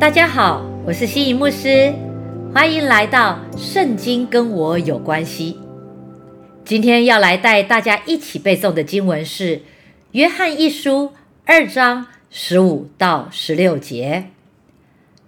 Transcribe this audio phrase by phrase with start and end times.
[0.00, 1.92] 大家好，我是心仪牧师，
[2.54, 5.58] 欢迎来到《圣经跟我有关系》。
[6.64, 9.56] 今天要来带大家一起背诵的经文是
[10.12, 11.08] 《约翰一书》
[11.44, 14.30] 二章十五到十六节。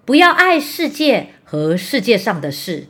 [0.07, 2.87] 不要爱世界和世界上的事。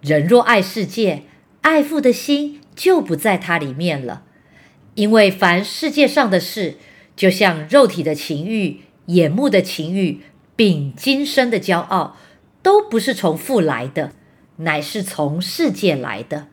[0.00, 1.24] 人若爱世界，
[1.60, 4.22] 爱父的心就不在它里面了。
[4.94, 6.76] 因为凡世界上的事，
[7.14, 10.20] 就像肉体的情欲、眼目的情欲。
[10.56, 12.16] 并今生的骄傲，
[12.62, 14.12] 都不是从父来的，
[14.56, 16.46] 乃是从世界来的。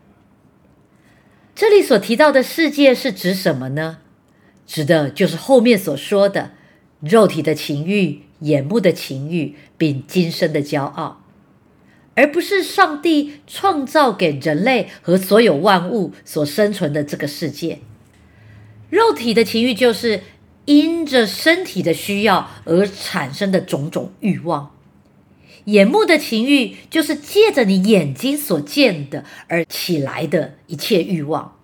[1.55, 3.99] 这里所提到的世界是指什么呢？
[4.67, 6.51] 指的就是后面所说的
[6.99, 11.23] 肉体的情欲、眼目的情欲，并今生的骄傲，
[12.15, 17.79] 而不是上帝创造给人类和所有万物所生存的这个世界。
[18.89, 20.21] 肉体的情欲就是。
[20.65, 24.71] 因着身体的需要而产生的种种欲望，
[25.65, 31.57] 眼目的情欲就是借着你眼睛所见的而起来的一切欲望。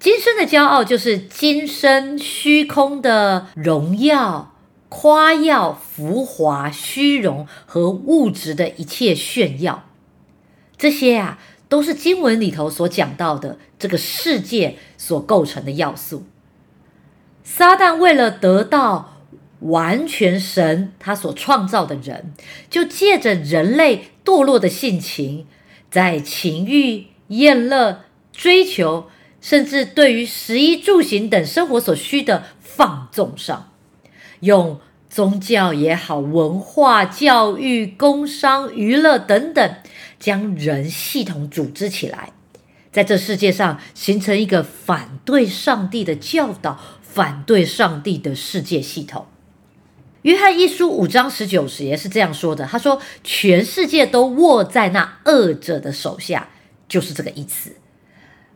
[0.00, 4.54] 今生的骄傲就是今生虚空的荣耀、
[4.88, 9.84] 夸耀、浮华、虚荣和物质的一切炫耀。
[10.76, 16.24] 这些啊，都是经文里头所讲到的这个世界所构成的要素。
[17.50, 19.16] 撒旦为了得到
[19.60, 22.34] 完全神他所创造的人，
[22.68, 25.46] 就借着人类堕落的性情，
[25.90, 29.08] 在情欲、厌乐、追求，
[29.40, 33.72] 甚至对于食衣住行等生活所需的放纵上，
[34.40, 39.74] 用宗教也好、文化、教育、工商、娱乐等等，
[40.20, 42.30] 将人系统组织起来，
[42.92, 46.78] 在这世界上形成一个反对上帝的教导。
[47.10, 49.26] 反对上帝的世界系统，
[50.22, 56.50] 约翰一书五章十九节是这样说的：“他说，全世界都握在那恶者的手下，
[56.86, 57.72] 就是这个意思。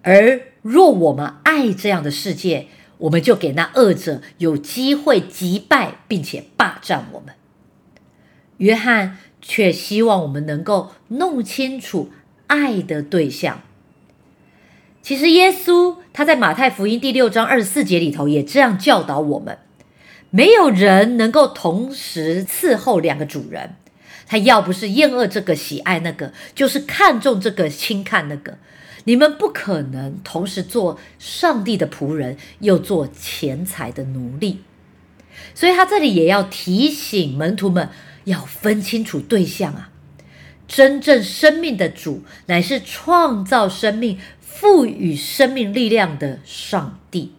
[0.02, 2.68] 而若我们爱这样的世界，
[2.98, 7.34] 我们就给那恶者有机会击败并且霸占我们。
[8.58, 12.10] 约翰却希望我们能够弄清楚
[12.46, 13.62] 爱的对象。”
[15.02, 19.58] 其实耶稣他在马太福音第六章二十四节里头也这样教导我们：
[20.30, 23.74] 没有人能够同时伺候两个主人。
[24.28, 28.56] 他要不是厌恶这个喜爱那个，就是看重这个轻看那个。
[29.04, 34.62] 你们不可能同时做上帝的仆人，又做钱财的奴隶。
[35.52, 37.88] 所以他这里也要提醒门徒们
[38.24, 39.90] 要分清楚对象啊！
[40.68, 44.18] 真正生命的主乃是创造生命。
[44.54, 47.32] 赋予生命力量的上帝，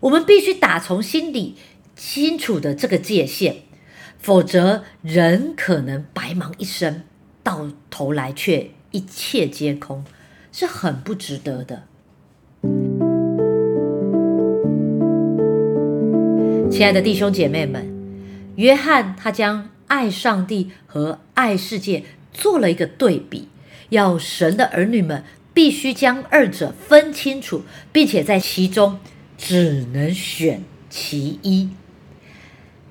[0.00, 1.54] 我们必须打从心里
[1.94, 3.56] 清楚的这个界限，
[4.18, 7.02] 否则人可能白忙一生，
[7.42, 10.04] 到头来却一切皆空，
[10.50, 11.84] 是很不值得的。
[16.70, 17.86] 亲爱的弟兄姐妹们，
[18.56, 22.02] 约翰他将爱上帝和爱世界
[22.32, 23.48] 做了一个对比，
[23.90, 25.22] 要神的儿女们。
[25.56, 29.00] 必须将二者分清楚，并且在其中
[29.38, 31.70] 只能选其一。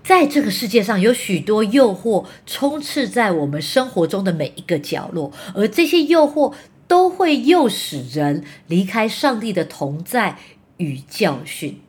[0.04, 6.56] 在这个世界上，有许多诱惑充斥在我们生活中的每一个角落，而这些诱惑
[6.88, 10.40] 都会诱使人离开上帝的同在
[10.78, 11.80] 与教训。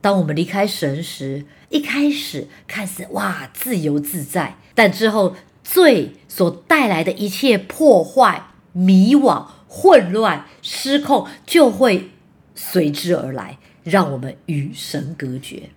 [0.00, 9.46] 当我们离开神时，一开始看似哇自由自在，但之后罪所带来的一切破坏、迷惘。
[9.76, 12.10] 混乱、失控就会
[12.54, 15.70] 随之而来，让我们与神隔绝。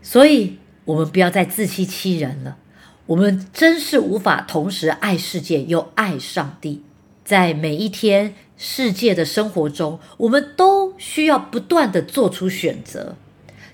[0.00, 2.56] 所以，我们不要再自欺欺人了。
[3.04, 6.82] 我们真是无法同时爱世界又爱上帝。
[7.22, 13.16] 在每一天世界的生活中，我们都需要不断的做出选择：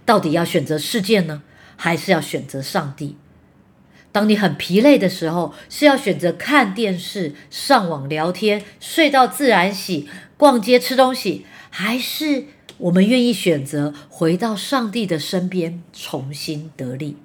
[0.05, 1.43] 到底要选择世界呢，
[1.77, 3.17] 还是要选择上帝？
[4.10, 12.46] 当你很疲累的时候，是要选择看电视、上网聊天、睡到自然醒、逛街吃东西，还是
[12.78, 17.16] 我们愿意选择回到上帝的身边，重新得力，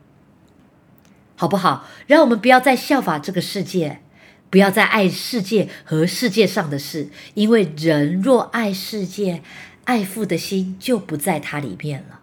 [1.35, 1.87] 好不好？
[2.05, 4.01] 让我们不要再效法这个世界，
[4.49, 9.41] 不要再爱世界和世界上的事，因为人若爱世界，
[9.85, 12.19] 爱父的心就不在它里面了。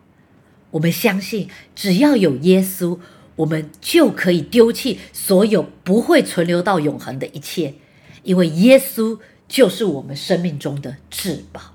[0.72, 2.98] 我们相信，只要有耶稣。
[3.40, 7.74] 我们就可以丢弃所有不会存留到永恒的一切，
[8.22, 11.74] 因为耶稣就是我们生命中的至宝。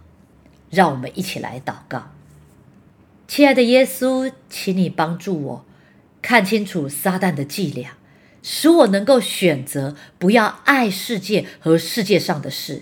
[0.72, 2.12] 让我们一起来祷告，
[3.28, 5.66] 亲爱的耶稣，请你帮助我
[6.22, 7.92] 看清楚撒旦的伎俩，
[8.44, 12.82] 使我能够选择不要爱世界和世界上的事，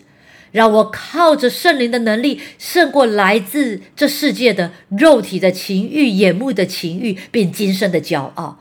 [0.52, 8.60] 让我靠着圣灵的能力胜过来自这世界的肉体的情欲、眼目的情欲，并今生的骄傲。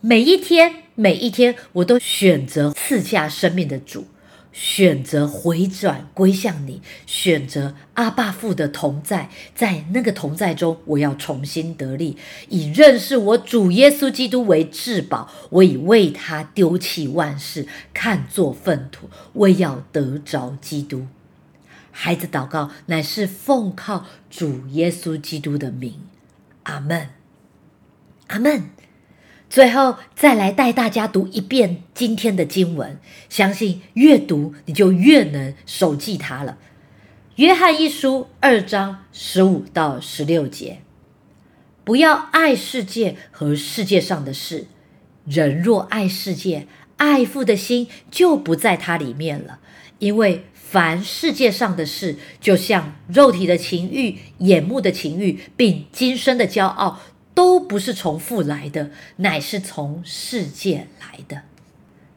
[0.00, 4.06] 每一天，每一天，我都选择赐下生命的主。
[4.52, 12.16] 选择回转归向你，选择阿爸父的同在，在那个同在中，我要重新得力，
[12.48, 15.30] 以认识我主耶稣基督为至宝。
[15.50, 21.06] 我已为他丢弃万事，看作粪土，为要得着基督。
[21.90, 26.00] 孩子祷告，乃是奉靠主耶稣基督的名。
[26.62, 27.10] 阿门，
[28.28, 28.70] 阿门。
[29.48, 32.98] 最后再来带大家读一遍今天的经文，
[33.28, 36.58] 相信越读你就越能守记它了。
[37.36, 40.80] 约翰一书二章十五到十六节：
[41.84, 44.66] 不要爱世界和世界上的事。
[45.24, 46.66] 人若爱世界，
[46.96, 49.60] 爱父的心就不在它里面了。
[49.98, 57.00] 因为凡世界上的事，就像肉体的情欲、眼目的情欲，并今生的骄傲。
[57.36, 61.42] 都不是从父来的，乃是从世界来的。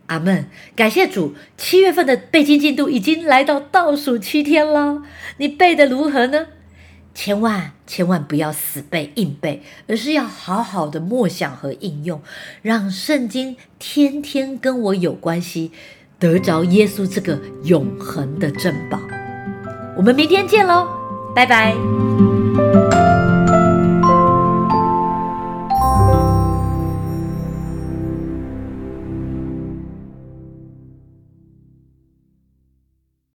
[0.07, 0.47] 阿门。
[0.77, 5.03] 感谢主，七月份的背经进度已经来到倒数七天了。
[5.37, 6.47] 你背的如何呢？
[7.13, 12.21] 千万千万不要死背硬背，而是要好好的默想和应用，
[12.61, 15.73] 让圣经天天跟我有关系，
[16.17, 19.01] 得着耶稣这个永恒的珍宝。
[19.97, 20.87] 我们明天见喽，
[21.35, 22.28] 拜拜。